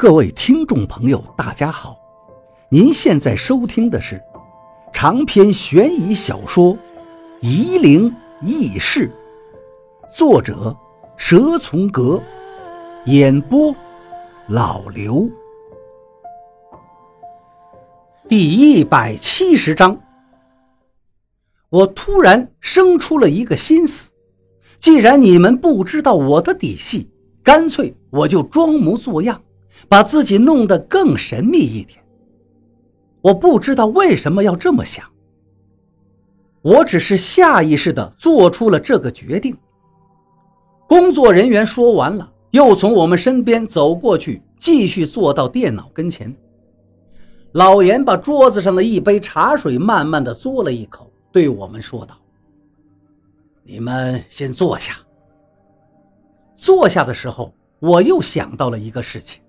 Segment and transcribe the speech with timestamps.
[0.00, 1.94] 各位听众朋友，大家好！
[2.70, 4.18] 您现在收听的是
[4.94, 6.72] 长篇悬疑小说
[7.42, 8.10] 《夷陵
[8.40, 9.12] 轶事》，
[10.16, 10.74] 作者
[11.18, 12.18] 蛇从阁，
[13.04, 13.76] 演播
[14.48, 15.28] 老刘。
[18.26, 20.00] 第一百七十章，
[21.68, 24.10] 我突然生出了一个心思：
[24.80, 27.10] 既然你们不知道我的底细，
[27.42, 29.38] 干脆我就装模作样。
[29.88, 31.98] 把自己弄得更神秘一点。
[33.20, 35.04] 我不知道为什么要这么想，
[36.62, 39.56] 我只是下意识地做出了这个决定。
[40.88, 46.34] 工作人员说完了，又从我们身边走过去，继续坐到电脑跟前。
[47.52, 52.16] 老严把桌子上的一杯茶水慢慢地嘬了一口，对我们说道
[53.62, 54.94] ：“你们先坐下。”
[56.54, 59.42] 坐下的时候，我又想到了一个事情。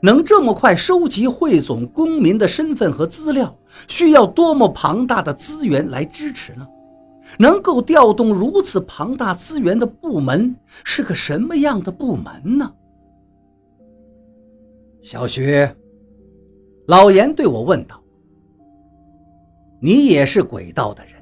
[0.00, 3.56] 能这么快收集汇总公民的身份和资料，
[3.88, 6.66] 需要多么庞大的资源来支持呢？
[7.38, 12.72] 能够调动如此庞大资源的部门是个什么样的部门呢？
[15.02, 15.68] 小徐，
[16.86, 18.00] 老严对我问道
[19.82, 21.14] ：“你也是鬼道的人，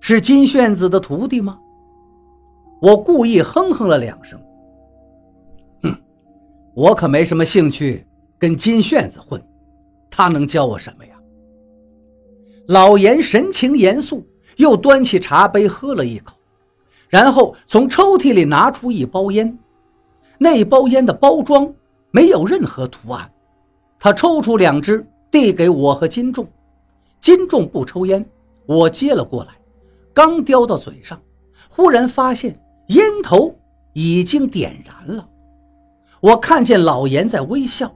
[0.00, 1.58] 是金炫子的徒弟吗？”
[2.82, 4.38] 我故意哼哼了两声。
[6.74, 8.06] 我可没什么兴趣
[8.38, 9.42] 跟金炫子混，
[10.10, 11.12] 他能教我什么呀？
[12.66, 16.34] 老严神情严肃，又端起茶杯喝了一口，
[17.08, 19.58] 然后从抽屉里拿出一包烟。
[20.38, 21.72] 那包烟的包装
[22.10, 23.30] 没有任何图案，
[23.98, 26.46] 他抽出两支递给我和金仲。
[27.20, 28.24] 金仲不抽烟，
[28.66, 29.50] 我接了过来，
[30.12, 31.20] 刚叼到嘴上，
[31.68, 33.54] 忽然发现烟头
[33.92, 35.28] 已经点燃了。
[36.22, 37.92] 我看见老严在微笑，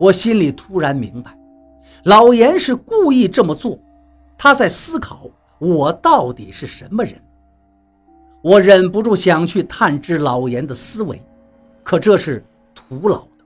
[0.00, 1.38] 我心里突然明白，
[2.04, 3.78] 老严是故意这么做，
[4.38, 5.26] 他在思考
[5.58, 7.22] 我到底是什么人。
[8.40, 11.22] 我忍不住想去探知老严的思维，
[11.82, 12.42] 可这是
[12.74, 13.44] 徒劳的。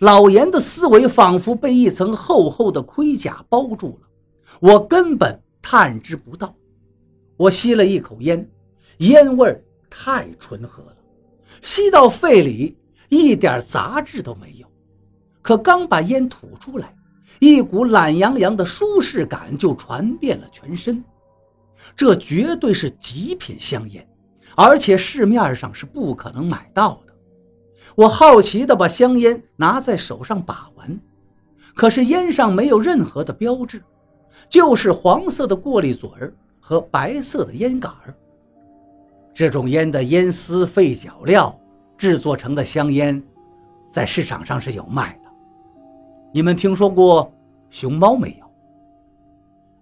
[0.00, 4.08] 老严的思维仿佛被一层厚厚的盔甲包住了，
[4.60, 6.54] 我根本探知不到。
[7.38, 8.46] 我吸了一口烟，
[8.98, 10.96] 烟味太醇和了，
[11.62, 12.76] 吸到肺里。
[13.08, 14.66] 一点杂质都没有，
[15.40, 16.94] 可刚把烟吐出来，
[17.38, 21.02] 一股懒洋洋的舒适感就传遍了全身。
[21.96, 24.06] 这绝对是极品香烟，
[24.56, 27.14] 而且市面上是不可能买到的。
[27.94, 31.00] 我好奇地把香烟拿在手上把玩，
[31.74, 33.82] 可是烟上没有任何的标志，
[34.48, 38.14] 就是黄色的过滤嘴儿和白色的烟杆儿。
[39.32, 41.58] 这种烟的烟丝废脚料。
[41.98, 43.20] 制作成的香烟，
[43.90, 45.28] 在市场上是有卖的。
[46.32, 47.30] 你们听说过
[47.68, 48.46] 熊猫没有？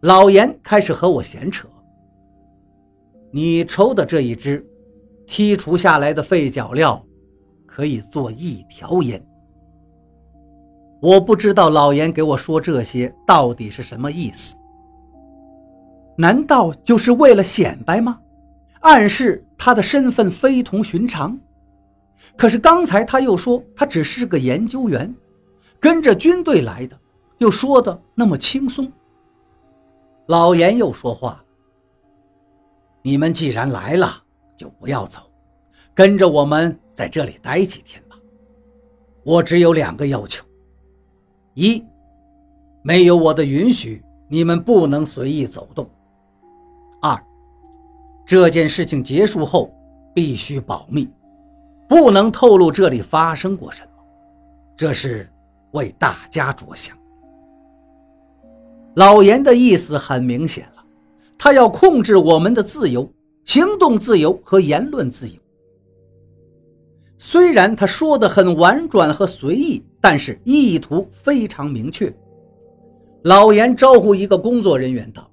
[0.01, 1.69] 老严开始和我闲扯。
[3.31, 4.67] 你抽的这一支，
[5.27, 7.05] 剔除下来的废脚料，
[7.67, 9.23] 可以做一条烟。
[11.03, 14.57] 我不知道老严给我说这些到底是什么意思？
[16.17, 18.19] 难道就是为了显摆吗？
[18.81, 21.39] 暗示他的身份非同寻常？
[22.37, 25.15] 可是刚才他又说他只是个研究员，
[25.81, 26.99] 跟着军队来的，
[27.39, 28.91] 又说的那么轻松。
[30.27, 31.43] 老严又说话
[33.03, 34.23] ：“你们既然来了，
[34.57, 35.21] 就不要走，
[35.95, 38.17] 跟着我们在这里待几天吧。
[39.23, 40.45] 我只有两个要求：
[41.55, 41.85] 一，
[42.83, 45.87] 没有我的允许，你们不能随意走动；
[47.01, 47.17] 二，
[48.27, 49.73] 这件事情结束后
[50.15, 51.09] 必须保密。”
[51.89, 54.03] 不能透露这里发生过什么，
[54.77, 55.31] 这是
[55.73, 56.97] 为大家着想。
[58.95, 60.85] 老严的意思很明显了，
[61.39, 63.09] 他要控制我们的自由、
[63.45, 65.35] 行动自由和言论自由。
[67.19, 72.13] 虽然他说的很婉转和随意，但是意图非常明确。
[73.23, 75.31] 老严招呼一个工作人员道：“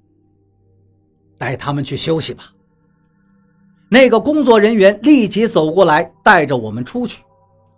[1.36, 2.52] 带他们去休息吧。”
[3.94, 7.22] 那个工作人员立即走过来，带着我们出去。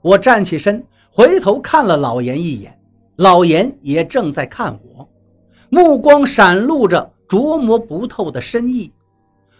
[0.00, 2.74] 我站起身，回头看了老严一眼，
[3.16, 5.06] 老严也正在看我，
[5.68, 8.90] 目光闪露着琢磨不透的深意。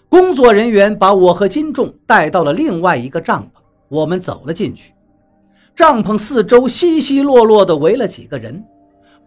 [0.08, 3.60] 工作人员把我和金仲带到了另外一个帐篷，
[3.90, 4.94] 我们走了进去。
[5.74, 8.64] 帐篷四周稀稀落落地围了几个人，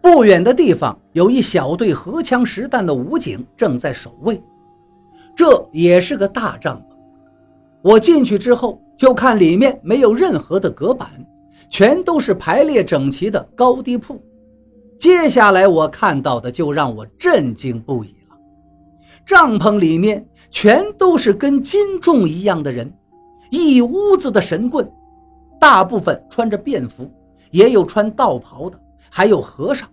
[0.02, 4.42] 不远的地方有一小队荷枪实弹的武警正在守卫。
[5.36, 6.89] 这也是个大帐篷。
[7.82, 11.08] 我进去之后，就看里面没有任何的隔板，
[11.70, 14.22] 全都是排列整齐的高低铺。
[14.98, 18.36] 接下来我看到的就让我震惊不已了，
[19.24, 22.92] 帐篷里面全都是跟金仲一样的人，
[23.50, 24.86] 一屋子的神棍，
[25.58, 27.10] 大部分穿着便服，
[27.50, 28.78] 也有穿道袍的，
[29.08, 29.88] 还有和尚。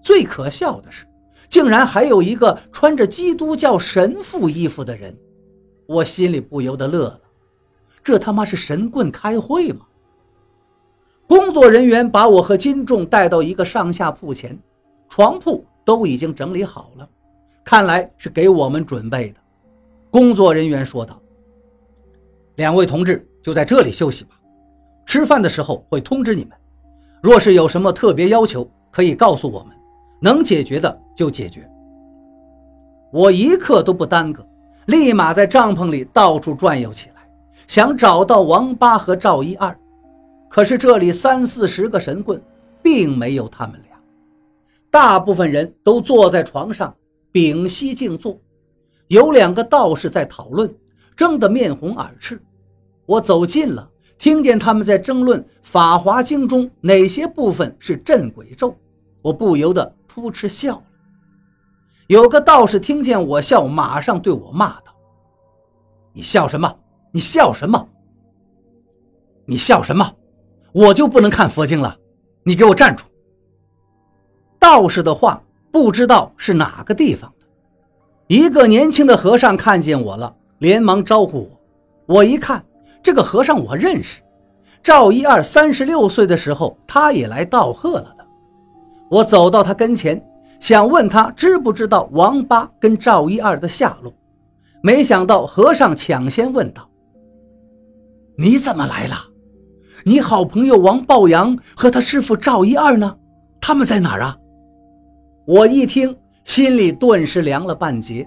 [0.00, 1.06] 最可笑的是，
[1.48, 5.16] 竟然还有一个穿着基督教神父衣服的人，
[5.88, 7.18] 我心里不由得乐了。
[8.02, 9.86] 这他妈是神棍开会吗？
[11.28, 14.58] 工作人员把我和金仲带到一个上下铺前，
[15.08, 17.08] 床铺都已经整理好了，
[17.64, 19.40] 看来是给我们准备的。
[20.10, 21.18] 工作人员说道
[22.56, 24.38] ：“两位同志就在这里休息吧，
[25.06, 26.52] 吃饭的时候会通知你们。
[27.22, 29.74] 若是有什么特别要求，可以告诉我们，
[30.20, 31.66] 能解决的就解决。”
[33.10, 34.46] 我一刻都不耽搁，
[34.86, 37.11] 立马在帐篷里到处转悠起来。
[37.66, 39.76] 想找到王八和赵一二，
[40.48, 42.42] 可是这里三四十个神棍，
[42.82, 43.98] 并没有他们俩。
[44.90, 46.94] 大部分人都坐在床上
[47.30, 48.38] 屏息静坐，
[49.08, 50.74] 有两个道士在讨论，
[51.16, 52.42] 争得面红耳赤。
[53.06, 53.88] 我走近了，
[54.18, 58.76] 听见他们在争论《法华经》中哪些部分是镇鬼咒，
[59.22, 60.82] 我不由得扑哧笑了。
[62.08, 64.92] 有个道士听见我笑，马上对我骂道
[66.12, 66.70] ：“你笑什么？”
[67.14, 67.88] 你笑什么？
[69.44, 70.14] 你笑什么？
[70.72, 71.94] 我就不能看佛经了？
[72.42, 73.04] 你给我站住！
[74.58, 77.46] 道士的话不知道是哪个地方的。
[78.28, 81.50] 一个年轻的和尚看见我了，连忙招呼
[82.06, 82.14] 我。
[82.14, 82.64] 我一看，
[83.02, 84.22] 这个和尚我认识，
[84.82, 88.26] 赵一二三十六岁的时候，他也来道贺了的。
[89.10, 90.24] 我走到他跟前，
[90.60, 94.10] 想问他知不知道王八跟赵一二的下落，
[94.82, 96.88] 没想到和尚抢先问道。
[98.36, 99.16] 你怎么来了？
[100.04, 103.16] 你好朋友王抱阳和他师傅赵一二呢？
[103.60, 104.36] 他们在哪儿啊？
[105.46, 108.26] 我一听，心里顿时凉了半截。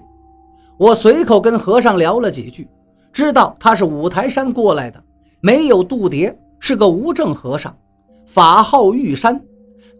[0.78, 2.68] 我随口跟和尚聊了几句，
[3.12, 5.02] 知道他是五台山过来的，
[5.40, 7.76] 没有度牒，是个无证和尚，
[8.26, 9.40] 法号玉山。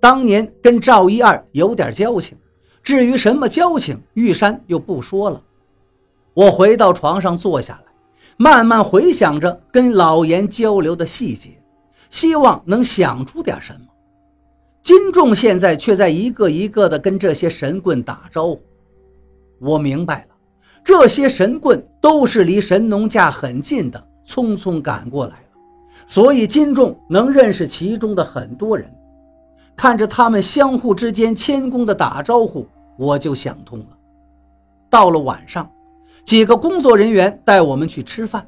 [0.01, 2.39] 当年跟赵一二有点交情，
[2.83, 5.43] 至于什么交情，玉山又不说了。
[6.33, 7.93] 我回到床上坐下来。
[8.39, 11.51] 慢慢回想着跟老严交流的细节，
[12.11, 13.87] 希望能想出点什么。
[14.83, 18.61] 金仲现在却在一个一个的跟这些神棍打招呼。
[19.59, 20.35] 我明白了，
[20.85, 25.59] 这些神棍都是离神农架很近的，匆匆赶过来了，
[26.07, 28.89] 所以金仲能认识其中的很多人。
[29.75, 32.67] 看着他们相互之间谦恭的打招呼，
[32.99, 33.87] 我就想通了。
[34.91, 35.71] 到了晚上。
[36.27, 38.45] 几个工作人员带我们去吃饭，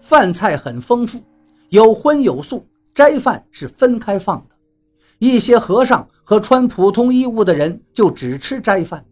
[0.00, 1.20] 饭菜很丰富，
[1.70, 2.64] 有荤有素，
[2.94, 4.54] 斋饭是分开放的。
[5.18, 9.04] 一些和尚和穿普通衣物的人就只吃斋饭。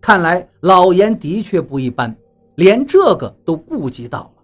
[0.00, 2.16] 看来老严的确不一般，
[2.54, 4.42] 连这个都顾及到了。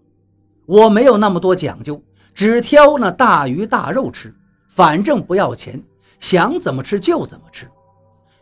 [0.67, 2.03] 我没有那么多讲究，
[2.35, 4.35] 只挑那大鱼大肉吃，
[4.69, 5.81] 反正不要钱，
[6.19, 7.69] 想怎么吃就怎么吃。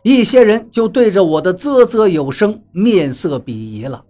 [0.01, 4.03] 一些人就对着我的啧啧有声，面色鄙夷了。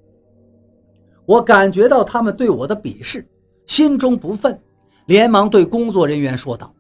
[1.26, 3.28] 我感觉到他们对我的鄙视，
[3.66, 4.58] 心中不忿，
[5.08, 6.74] 连忙对工作人员说道：“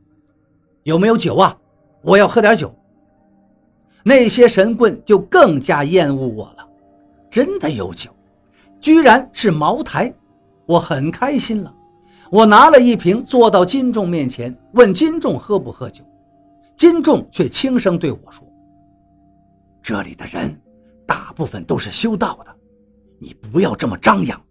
[0.83, 1.57] 有没有酒啊？
[2.01, 2.73] 我要喝点酒。”
[4.03, 6.67] 那些神棍就更加厌恶我了。
[7.29, 8.11] 真的有酒，
[8.79, 10.13] 居然是茅台，
[10.67, 11.73] 我很开心了。
[12.29, 16.03] 我拿了一瓶，坐到金仲面前，问金仲喝不喝酒。
[16.77, 18.47] 金仲却轻声对我说
[19.81, 20.55] ：“这里的人，
[21.05, 22.55] 大部分都是修道的。”
[23.19, 24.44] 你不要这么张扬，